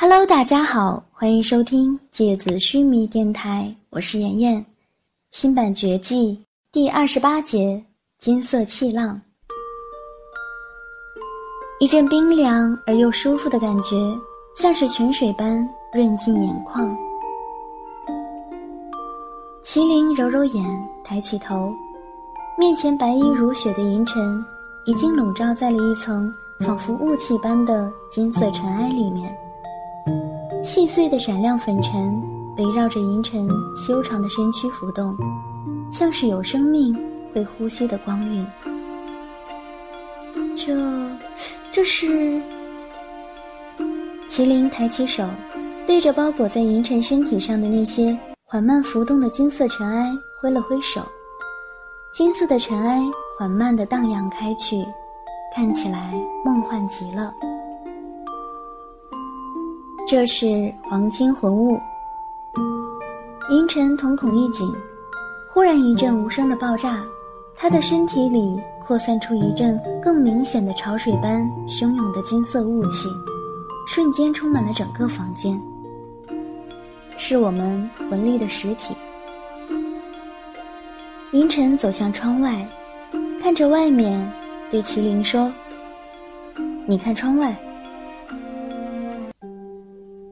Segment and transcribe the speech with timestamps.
[0.00, 4.64] Hello，大家好，欢迎收听《芥子须弥电台》，我是妍妍。
[5.32, 6.40] 新版绝技
[6.70, 7.82] 第二十八节
[8.20, 9.20] 金色气浪，
[11.80, 13.96] 一阵冰凉而又舒服的感觉，
[14.56, 16.96] 像是泉水般润进眼眶。
[19.64, 20.64] 麒麟揉揉眼，
[21.02, 21.72] 抬起头，
[22.56, 24.44] 面前白衣如雪的银尘，
[24.86, 29.36] 已经笼罩在了一层仿佛雾气般的金色尘埃里面。
[30.68, 32.22] 细碎的闪亮粉尘
[32.58, 35.16] 围绕着银尘修长的身躯浮动，
[35.90, 36.94] 像是有生命
[37.32, 38.46] 会呼吸的光晕。
[40.54, 40.76] 这，
[41.72, 42.38] 这是？
[44.28, 45.26] 麒麟抬起手，
[45.86, 51.00] 对着包裹在银尘身体上的那些缓慢浮动的金色尘埃挥了挥手，
[52.12, 53.00] 金色的尘埃
[53.38, 54.84] 缓慢地荡漾开去，
[55.56, 56.12] 看起来
[56.44, 57.32] 梦幻极了。
[60.10, 61.78] 这是黄金魂物。
[63.50, 64.66] 银尘瞳孔一紧，
[65.52, 67.04] 忽然一阵无声的爆炸，
[67.54, 73.06] 他的身体里扩散出一阵更明显的潮水般汹涌的金色雾气，
[73.86, 75.60] 瞬间充满了整个房间。
[77.18, 78.94] 是我们魂力的实体。
[81.32, 82.66] 银尘走向窗外，
[83.42, 84.18] 看着外面，
[84.70, 85.52] 对麒麟说
[86.88, 87.54] ：“你看窗外。”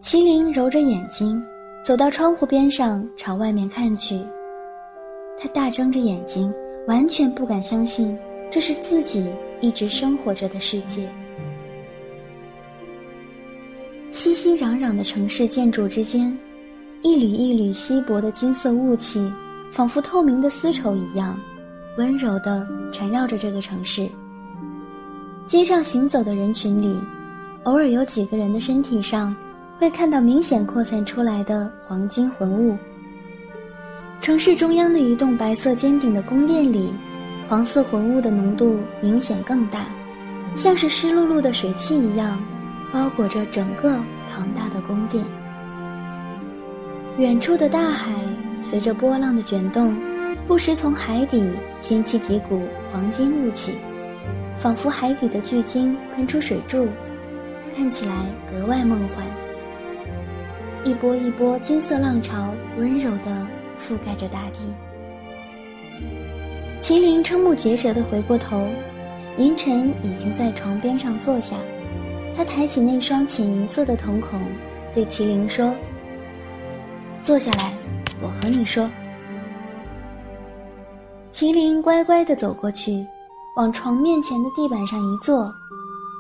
[0.07, 1.43] 麒麟揉着眼睛，
[1.83, 4.21] 走到窗户边上，朝外面看去。
[5.37, 6.55] 他大睁着眼睛，
[6.87, 8.17] 完全不敢相信
[8.49, 9.29] 这是自己
[9.61, 11.09] 一直生活着的世界。
[14.13, 16.39] 熙熙攘攘的城市建筑之间，
[17.03, 19.29] 一缕一缕稀薄的金色雾气，
[19.73, 21.37] 仿佛透明的丝绸一样，
[21.99, 24.09] 温柔地缠绕着这个城市。
[25.49, 26.97] 街上行走的人群里，
[27.65, 29.35] 偶尔有几个人的身体上。
[29.79, 32.77] 会看到明显扩散出来的黄金魂雾。
[34.21, 36.93] 城市中央的一栋白色尖顶的宫殿里，
[37.47, 39.87] 黄色魂雾的浓度明显更大，
[40.55, 42.43] 像是湿漉漉的水汽一样，
[42.93, 44.01] 包裹着整个
[44.31, 45.23] 庞大的宫殿。
[47.19, 48.13] 远处的大海
[48.61, 49.95] 随着波浪的卷动，
[50.49, 51.45] 不时从海底
[51.81, 53.73] 掀起几股黄金雾气，
[54.59, 56.89] 仿佛海底的巨鲸喷出水柱，
[57.77, 58.15] 看起来
[58.51, 59.25] 格外梦幻。
[60.87, 64.73] 一波一波金色浪潮温柔地覆盖着大地。
[66.81, 68.69] 麒麟瞠目结舌地回过头，
[69.37, 71.57] 银尘已经在床边上坐下。
[72.37, 74.41] 他抬起那双浅银色的瞳孔，
[74.95, 75.75] 对麒麟说
[77.21, 77.73] ：“坐下来，
[78.23, 78.89] 我和你说。”
[81.35, 83.05] 麒麟乖乖地走过去，
[83.57, 85.53] 往床面前的地板上一坐，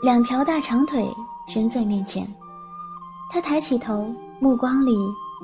[0.02, 1.06] 两条大长腿
[1.46, 2.26] 伸在面前。
[3.30, 4.12] 他抬起头。
[4.38, 4.94] 目光里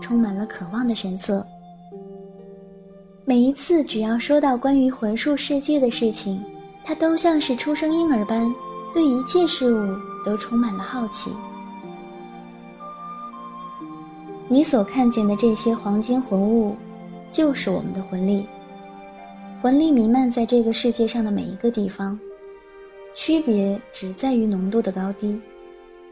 [0.03, 1.45] 充满了渴望的神色。
[3.25, 6.43] 每一次只要说到关于魂术世界的事情，
[6.85, 8.55] 他都像是出生婴儿般，
[8.93, 11.31] 对一切事物都充满了好奇。
[14.47, 16.77] 你所看见的这些黄金魂物，
[17.31, 18.47] 就是我们的魂力。
[19.63, 22.19] 魂力弥漫在这个世界上的每一个地方，
[23.15, 25.41] 区别只在于浓度的高低。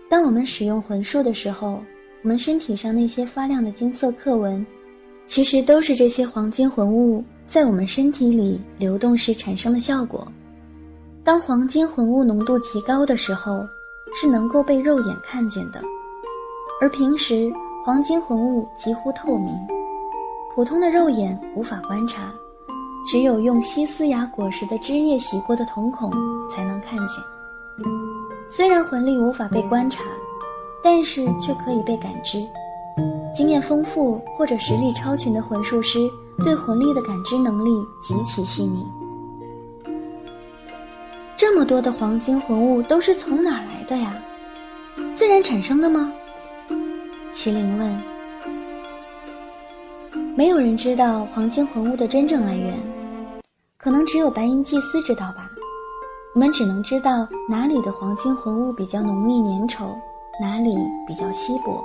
[0.09, 1.83] 当我们使用魂术的时候。
[2.23, 4.65] 我们身体上那些发亮的金色刻纹，
[5.27, 10.27] 其实都是这些黄金魂物在我们身体里流动时产生的效果。
[11.25, 13.67] 当黄金魂物浓度极高的时候，
[14.13, 15.81] 是能够被肉眼看见的；
[16.81, 17.51] 而平时
[17.85, 19.55] 黄金魂物几乎透明，
[20.55, 22.31] 普通的肉眼无法观察，
[23.07, 26.13] 只有用西斯雅果实的汁液洗过的瞳孔
[26.51, 27.17] 才能看见。
[28.51, 30.05] 虽然魂力无法被观察。
[30.83, 32.45] 但是却可以被感知，
[33.35, 35.99] 经验丰富或者实力超群的魂术师
[36.45, 37.71] 对魂力的感知能力
[38.03, 38.87] 极其细腻。
[41.37, 44.15] 这么多的黄金魂物都是从哪来的呀？
[45.15, 46.13] 自然产生的吗？
[47.33, 48.03] 麒麟问。
[50.37, 52.75] 没有人知道黄金魂物的真正来源，
[53.77, 55.51] 可能只有白银祭司知道吧。
[56.35, 59.95] 我们只能知道哪里的黄金魂物比较浓密粘稠。
[60.39, 61.83] 哪里比较稀薄？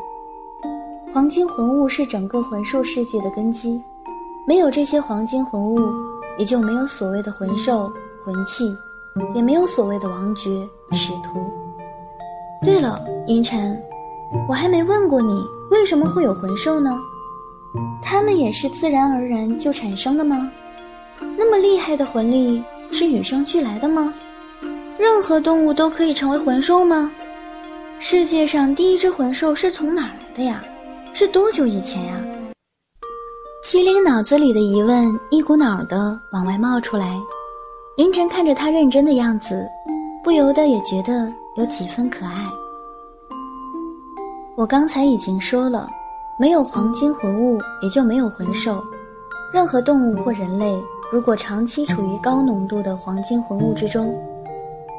[1.14, 3.82] 黄金魂物是整个魂兽世界的根基，
[4.46, 5.80] 没有这些黄金魂物，
[6.38, 7.92] 也就没有所谓的魂兽、
[8.24, 8.66] 魂器，
[9.34, 10.50] 也没有所谓的王爵、
[10.92, 11.40] 使徒。
[12.64, 13.82] 对了，银尘，
[14.48, 15.42] 我还没问过你，
[15.72, 16.98] 为什么会有魂兽呢？
[18.02, 20.50] 它们也是自然而然就产生的吗？
[21.38, 24.14] 那么厉害的魂力是与生俱来的吗？
[24.98, 27.12] 任何动物都可以成为魂兽吗？
[28.08, 30.64] 世界上第一只魂兽是从哪来的呀？
[31.12, 32.22] 是多久以前呀？
[33.66, 37.20] 麒麟脑子里的疑问一股脑的往外冒出来。
[37.98, 39.68] 凌晨看着他认真的样子，
[40.24, 42.46] 不由得也觉得有几分可爱。
[44.56, 45.90] 我刚才已经说了，
[46.40, 48.84] 没有黄金魂物，也就没有魂兽。
[49.52, 50.80] 任何动物或人类，
[51.12, 54.16] 如果长期处于高浓度的黄金魂物之中，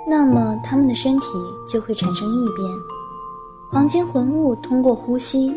[0.09, 1.27] 那么他们的身体
[1.73, 2.69] 就会产生异变。
[3.69, 5.55] 黄金魂物通过呼吸、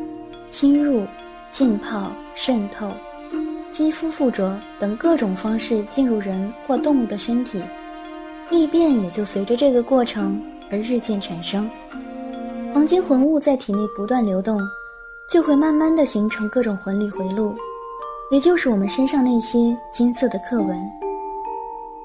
[0.50, 1.06] 侵入、
[1.52, 2.90] 浸泡、渗透。
[3.72, 7.62] 肌肤附着等各种方式进入人或动物的身体，
[8.50, 10.42] 异变也就随着这个过程
[10.72, 11.70] 而日渐产生。
[12.74, 14.60] 黄金魂物在体内不断流动，
[15.30, 17.54] 就会慢慢的形成各种魂力回路，
[18.32, 20.92] 也就是我们身上那些金色的刻纹。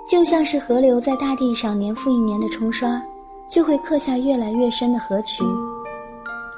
[0.07, 3.03] 就像是河流在大地上年复一年的冲刷，
[3.49, 5.43] 就会刻下越来越深的河渠。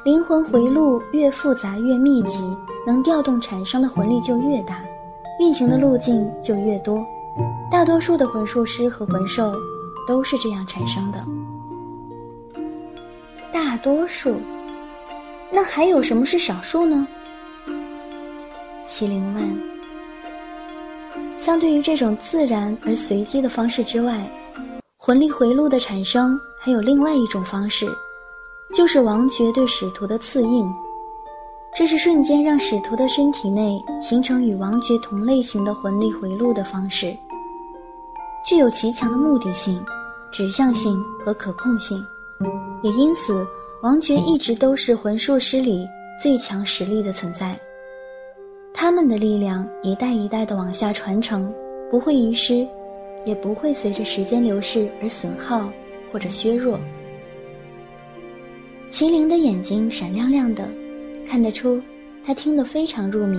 [0.07, 2.39] 灵魂回路越复杂越密集，
[2.87, 4.81] 能调动产生的魂力就越大。
[5.41, 7.05] 运行的路径就越多，
[7.69, 9.53] 大多数的魂术师和魂兽
[10.07, 11.19] 都是这样产生的。
[13.51, 14.37] 大多数，
[15.51, 17.05] 那还有什么是少数呢？
[18.87, 19.43] 麒麟问。
[21.37, 24.25] 相对于这种自然而随机的方式之外，
[24.97, 27.89] 魂力回路的产生还有另外一种方式，
[28.75, 30.67] 就是王爵对使徒的赐印。
[31.75, 37.15] 这是瞬间让使徒的身体内形成与王爵同类型的魂力回路的方式，
[38.47, 39.79] 具有极强的目的性、
[40.33, 42.03] 指向性和可控性，
[42.83, 43.47] 也因此
[43.83, 45.87] 王爵一直都是魂术师里
[46.19, 47.59] 最强实力的存在。
[48.73, 51.53] 他们的力量一代一代的往下传承，
[51.91, 52.67] 不会遗失，
[53.27, 55.69] 也不会随着时间流逝而损耗
[56.11, 56.79] 或者削弱。
[58.97, 60.67] 麒麟的眼睛闪亮亮的。
[61.29, 61.79] 看得出，
[62.25, 63.39] 他听得非常入迷。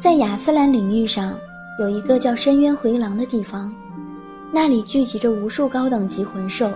[0.00, 1.34] 在亚斯兰领域上，
[1.78, 3.70] 有一个叫深渊回廊的地方，
[4.50, 6.70] 那里聚集着无数高等级魂兽。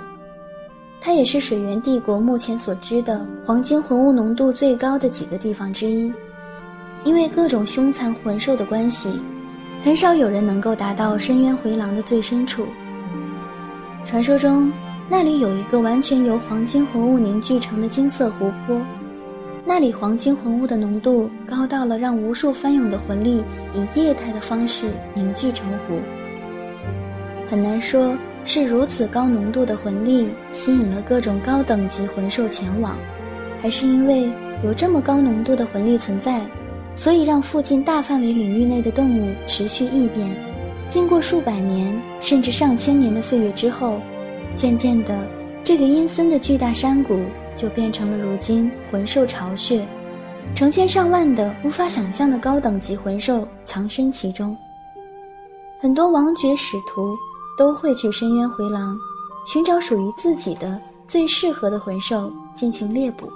[1.01, 6.13] 它也是水源帝国目前所知的黄金魂物浓度最高的几个地方之一。
[7.03, 9.11] 因为各种凶残魂兽的关系，
[9.83, 12.67] 很少有人能够达到深渊回廊的最深处。
[14.05, 14.71] 传说中。
[15.13, 18.81] 那里有一个完全由黄金魂物凝聚成的金色湖泊，
[19.65, 23.43] 那里黄金魂物的浓度高到了让无数翻涌的魂力
[23.75, 25.99] 以液态的方式凝聚成湖。
[27.51, 32.97] 很难说是如此高浓度的魂力吸引了各种高等级魂兽前往，
[33.61, 34.31] 还是因为
[34.63, 36.41] 有这么高浓度的魂力存在，
[36.95, 40.31] 所以让附近大范围领域内的动物持续异变。
[40.89, 44.01] 经过数百年甚至上千年的岁月之后。
[44.57, 45.27] 渐渐的，
[45.65, 47.19] 这个阴森的巨大山谷
[47.57, 49.87] 就变成了如今魂兽巢穴，
[50.55, 54.57] 成千上万的无法想象的高等级魂兽藏身其中。
[55.81, 57.17] 很多王爵使徒
[57.57, 58.99] 都会去深渊回廊，
[59.47, 63.31] 寻找属于自己的最适合的魂兽进行猎捕。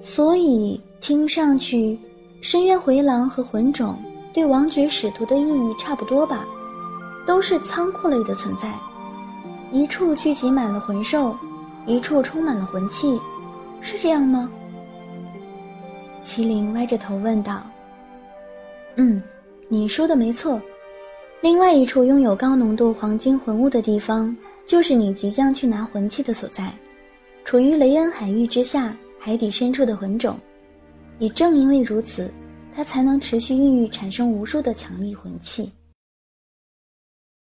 [0.00, 1.98] 所以，听上去，
[2.40, 3.98] 深渊回廊和魂种
[4.32, 6.46] 对王爵使徒的意义差不多吧？
[7.28, 8.72] 都是仓库类的存在，
[9.70, 11.36] 一处聚集满了魂兽，
[11.84, 13.20] 一处充满了魂器，
[13.82, 14.50] 是这样吗？
[16.24, 17.62] 麒麟歪着头问道。
[18.96, 19.22] 嗯，
[19.68, 20.58] 你说的没错。
[21.42, 26.72] 另外一处拥有高浓度黄金魂物的地方，就是你即将去拿魂器的所在，
[27.44, 30.40] 处于雷恩海域之下海底深处的魂种。
[31.18, 32.32] 也正因为如此，
[32.74, 35.70] 它才能持续孕育产生无数的强力魂器。